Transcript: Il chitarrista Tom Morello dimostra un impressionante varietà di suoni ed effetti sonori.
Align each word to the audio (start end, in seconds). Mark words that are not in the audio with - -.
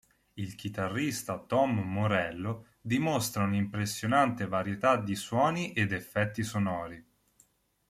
Il 0.33 0.55
chitarrista 0.55 1.37
Tom 1.37 1.77
Morello 1.79 2.69
dimostra 2.81 3.43
un 3.43 3.53
impressionante 3.53 4.47
varietà 4.47 4.95
di 4.97 5.13
suoni 5.13 5.73
ed 5.73 5.91
effetti 5.93 6.41
sonori. 6.41 7.05